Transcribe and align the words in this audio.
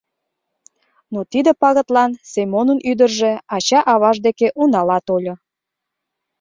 Но 1.13 1.19
тиде 1.31 1.51
пагытлан 1.61 2.11
Семонын 2.31 2.79
ӱдыржӧ 2.91 3.31
ача-аваж 3.55 4.17
деке 4.25 4.47
унала 4.61 4.99
тольо. 5.07 5.35